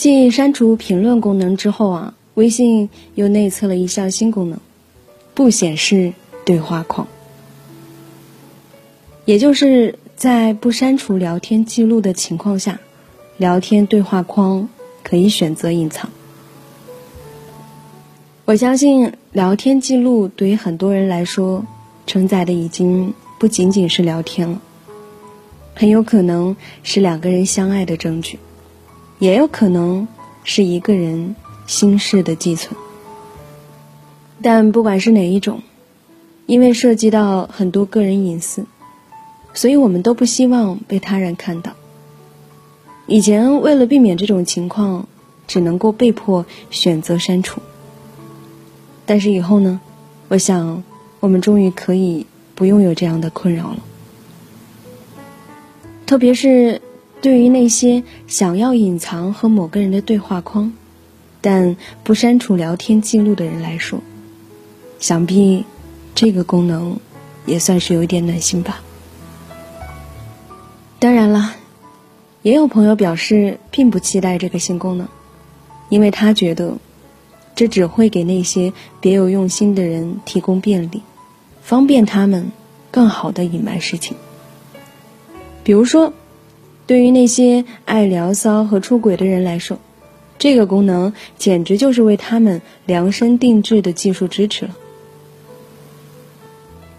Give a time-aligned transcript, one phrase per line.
[0.00, 4.58] 继删除评论功能之后啊，微信又内测了一项新功能，
[5.34, 6.14] 不显示
[6.46, 7.06] 对话框。
[9.26, 12.80] 也就是在不删除聊天记录的情况下，
[13.36, 14.70] 聊天对话框
[15.02, 16.08] 可以选择隐藏。
[18.46, 21.66] 我相信聊天记录对于很多人来说，
[22.06, 24.62] 承载的已经不仅仅是聊天了，
[25.74, 28.38] 很有可能是两个人相爱的证据。
[29.20, 30.08] 也有可能
[30.44, 32.74] 是一个人心事的寄存，
[34.40, 35.60] 但不管是哪一种，
[36.46, 38.64] 因为涉及到很多个人隐私，
[39.52, 41.72] 所以我们都不希望被他人看到。
[43.06, 45.06] 以前为了避免这种情况，
[45.46, 47.60] 只能够被迫选择删除。
[49.04, 49.80] 但是以后呢？
[50.28, 50.82] 我想，
[51.20, 53.78] 我们终于可以不用有这样的困扰了，
[56.06, 56.80] 特别是。
[57.22, 60.72] 对于那些想要隐藏和某个人的对话框，
[61.42, 64.00] 但不删除聊天记录的人来说，
[64.98, 65.66] 想必
[66.14, 66.98] 这个功能
[67.44, 68.80] 也算是有一点暖心吧。
[70.98, 71.54] 当然了，
[72.40, 75.06] 也有朋友表示并不期待这个新功能，
[75.90, 76.78] 因为他觉得
[77.54, 81.02] 这只会给那些别有用心的人提供便利，
[81.60, 82.50] 方便他们
[82.90, 84.16] 更好的隐瞒事情，
[85.62, 86.14] 比如说。
[86.90, 89.78] 对于那些爱聊骚和出轨的人来说，
[90.40, 94.76] 这个功能简直就是为他们量身定制的技术支持了。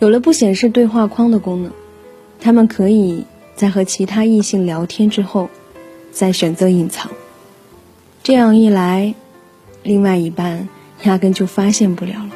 [0.00, 1.70] 有了不显示对话框的功能，
[2.40, 3.22] 他们可以
[3.54, 5.48] 在和其他异性聊天之后，
[6.10, 7.12] 再选择隐藏。
[8.24, 9.14] 这样一来，
[9.84, 10.68] 另外一半
[11.04, 12.30] 压根就发现不了了。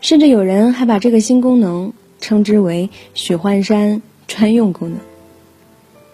[0.00, 4.98] 甚至有人还把这个新功能称之为“许幻山专用功能”。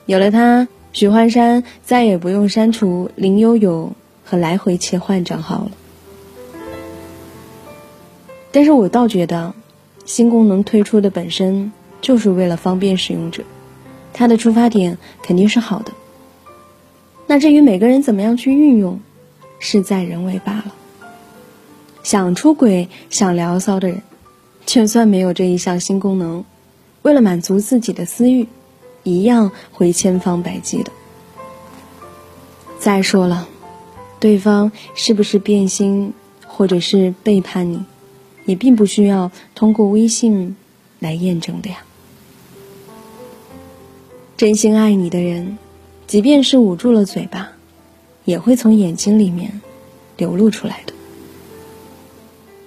[0.06, 3.92] 有了它，许幻山再也不用删除林悠悠
[4.24, 5.72] 和来回切换账号了。
[8.52, 9.52] 但是我倒觉得，
[10.04, 13.42] 新功能推出的本身就是为了方便使用者，
[14.12, 15.92] 它的出发点肯定是好的。
[17.26, 19.00] 那至于每个人怎么样去运用，
[19.58, 20.72] 事在人为罢了。
[22.04, 24.02] 想出轨、想聊骚的人，
[24.64, 26.44] 就算没有这一项新功能，
[27.02, 28.46] 为了满足自己的私欲。
[29.06, 30.90] 一样会千方百计的。
[32.78, 33.48] 再说了，
[34.20, 36.12] 对方是不是变心
[36.46, 37.84] 或者是背叛你，
[38.44, 40.56] 也并不需要通过微信
[40.98, 41.78] 来验证的呀。
[44.36, 45.56] 真心爱你的人，
[46.06, 47.52] 即便是捂住了嘴巴，
[48.24, 49.62] 也会从眼睛里面
[50.16, 50.92] 流露出来的。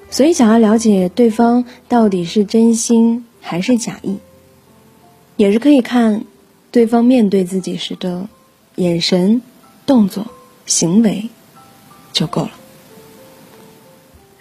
[0.09, 4.17] 所以，想要了解对方到底是真心还是假意。
[5.39, 6.25] 也是可以看
[6.69, 8.27] 对方面对自己时的
[8.75, 9.41] 眼神、
[9.85, 10.27] 动作、
[10.65, 11.29] 行为
[12.11, 12.51] 就够了。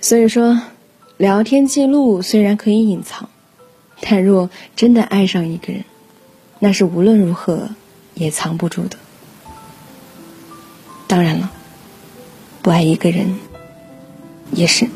[0.01, 0.61] 所以说，
[1.17, 3.29] 聊天记录虽然可以隐藏，
[4.01, 5.85] 但若真的爱上一个人，
[6.59, 7.69] 那是无论如何
[8.15, 8.97] 也藏不住的。
[11.07, 11.53] 当然了，
[12.61, 13.39] 不爱一个人
[14.51, 14.89] 也是。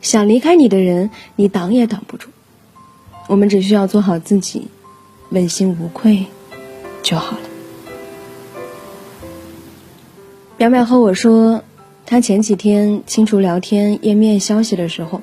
[0.00, 2.30] 想离开你的人，你挡也挡不住。
[3.28, 4.68] 我们只需要做好自己，
[5.30, 6.26] 问心无愧
[7.02, 7.42] 就好了。
[10.58, 11.62] 淼淼和我说，
[12.06, 15.20] 他前几天清除聊天页面消息的时候，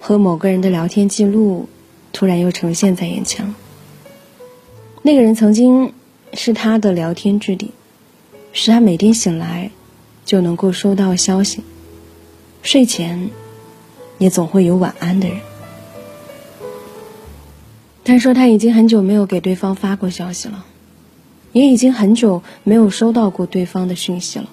[0.00, 1.68] 和某个人的聊天记录
[2.12, 3.54] 突然又呈现在眼前了。
[5.02, 5.92] 那个人曾经
[6.32, 7.70] 是他的聊天置顶，
[8.52, 9.70] 是他每天醒来
[10.24, 11.62] 就能够收到消息，
[12.62, 13.28] 睡前
[14.18, 15.36] 也总会有晚安的人。
[18.04, 20.66] 他说他已经很久没有给对方发过消息了，
[21.52, 24.50] 也已经很久没有收到过对方的讯息了。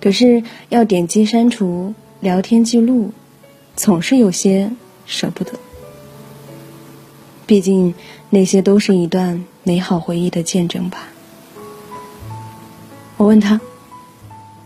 [0.00, 3.12] 可是要点击删除聊天记录，
[3.74, 4.70] 总是有些
[5.06, 5.52] 舍不得。
[7.46, 7.94] 毕竟
[8.28, 11.08] 那些都是一段美好回忆的见证吧。
[13.16, 13.60] 我问他：“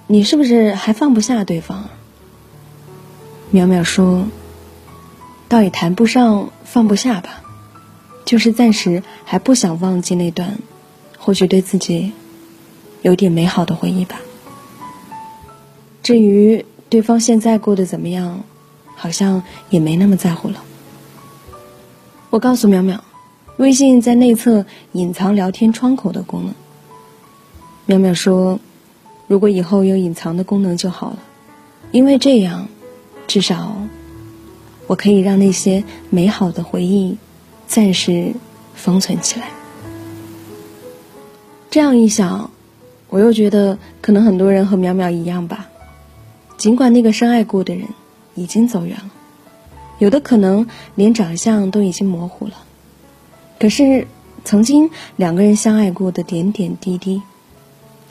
[0.07, 1.89] 你是不是还放不下对方？”
[3.55, 4.27] 淼淼说
[5.49, 7.43] ：“倒也谈不上放不下吧。”
[8.35, 10.59] 就是暂时还不想忘记那段，
[11.17, 12.11] 或许对自己
[13.03, 14.21] 有点美好的回忆吧。
[16.03, 18.43] 至于对方现在过得怎么样，
[18.97, 19.41] 好像
[19.71, 20.65] 也没那么在乎了。
[22.31, 22.99] 我告诉淼淼，
[23.59, 26.43] 微信在内测隐藏聊天窗口的功
[27.87, 27.97] 能。
[27.97, 28.59] 淼淼说，
[29.29, 31.19] 如果以后有隐藏的功能就好了，
[31.93, 32.67] 因为这样，
[33.29, 33.77] 至少
[34.89, 37.17] 我可以让那些美好的回忆。
[37.67, 38.35] 暂时
[38.75, 39.51] 封存起来。
[41.71, 42.51] 这样一想，
[43.09, 45.69] 我又觉得可能很多人和淼淼一样吧。
[46.57, 47.89] 尽管那个深爱过的人
[48.35, 49.11] 已经走远了，
[49.99, 52.55] 有的可能连长相都已经模糊了，
[53.59, 54.07] 可是
[54.45, 57.23] 曾经两个人相爱过的点点滴滴，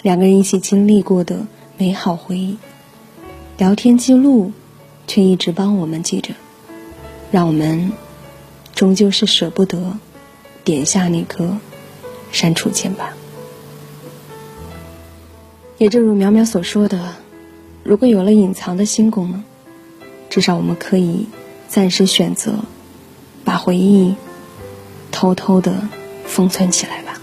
[0.01, 1.47] 两个人一起经历过的
[1.77, 2.57] 美好回忆，
[3.57, 4.51] 聊天记录，
[5.07, 6.33] 却一直帮我们记着，
[7.31, 7.91] 让我们
[8.75, 9.97] 终究是舍不得
[10.63, 11.57] 点下那颗
[12.31, 13.13] 删除键吧。
[15.77, 17.15] 也正如淼淼所说的，
[17.83, 19.43] 如果有了隐藏的新功能，
[20.29, 21.27] 至少我们可以
[21.67, 22.59] 暂时选择
[23.43, 24.15] 把回忆
[25.11, 25.87] 偷偷的
[26.25, 27.19] 封存起来吧。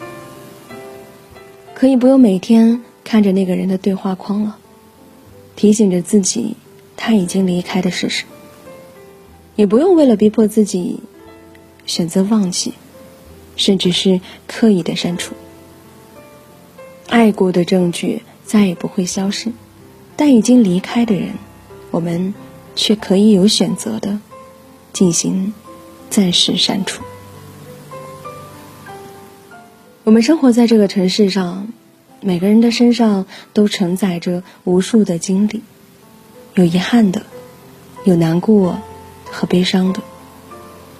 [1.75, 4.59] 可以不用每天看着那个人的对话框了，
[5.57, 6.57] 提醒着自己
[6.97, 8.25] 他已经离开的事实。
[9.57, 11.01] 也不用为了逼迫自己
[11.87, 12.75] 选择忘记，
[13.57, 15.35] 甚至是刻意的删除
[17.09, 18.23] 爱过的证据。
[18.43, 19.53] 再也不会消失，
[20.17, 21.35] 但已经离开的人，
[21.93, 22.35] 我们
[22.75, 24.19] 却可以有选择的
[24.93, 25.55] 进行
[26.11, 27.05] 暂时删除。
[30.03, 31.73] 我们生活在这个城市上，
[32.21, 35.63] 每个人的身上都承载着无数的经历，
[36.55, 37.23] 有遗憾的，
[38.05, 38.81] 有难过
[39.27, 40.01] 和悲伤的，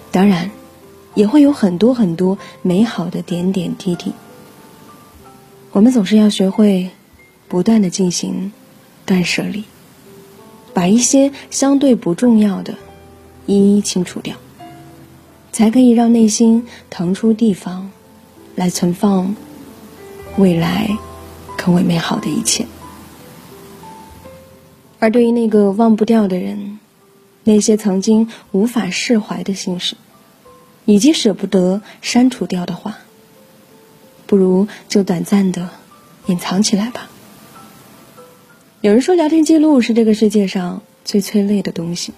[0.09, 0.51] 当然，
[1.21, 4.11] 也会有很多很多美好的点点滴滴。
[5.71, 6.89] 我们总是要学会。
[7.51, 8.53] 不断的进行
[9.05, 9.65] 断舍离，
[10.73, 12.75] 把一些相对不重要的
[13.45, 14.37] 一一清除掉，
[15.51, 17.91] 才可以让内心腾出地方
[18.55, 19.35] 来存放
[20.37, 20.97] 未来
[21.57, 22.65] 更为美好的一切。
[24.99, 26.79] 而对于那个忘不掉的人，
[27.43, 29.97] 那些曾经无法释怀的心事，
[30.85, 32.97] 以及舍不得删除掉的话，
[34.25, 35.69] 不如就短暂的
[36.27, 37.09] 隐藏起来吧。
[38.81, 42.13] 有人说，聊天记录是这个世界上最催泪的东西，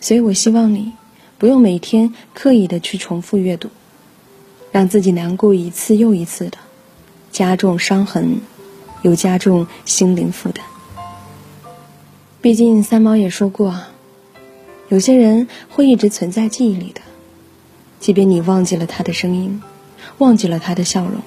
[0.00, 0.92] 所以我希望你
[1.38, 3.70] 不用每天刻意的去重复阅读，
[4.72, 6.58] 让自己难过一次又一次的，
[7.32, 8.40] 加重伤痕，
[9.02, 10.64] 又加重心灵负担。
[12.42, 13.80] 毕竟三毛也说过，
[14.90, 17.00] 有些人会一直存在记忆里的，
[18.04, 19.62] 即便你忘记了他的声音，
[20.18, 21.22] 忘记了他的笑容，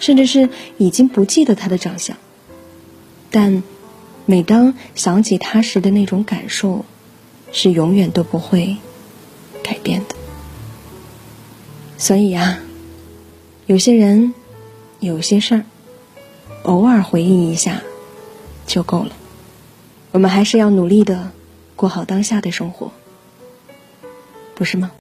[0.00, 2.16] 甚至是已经不记得他的长相。
[3.30, 3.62] 但，
[4.26, 6.84] 每当想起他时的那种感受，
[7.52, 8.76] 是永远都不会
[9.62, 10.16] 改变的。
[11.96, 12.58] 所以啊，
[13.66, 14.34] 有些人，
[14.98, 15.64] 有些事儿，
[16.64, 17.84] 偶尔回忆一下
[18.66, 19.12] 就够了。
[20.10, 21.30] 我们还是要努力的
[21.76, 22.90] 过好当下的生活，
[24.56, 24.90] 不是吗？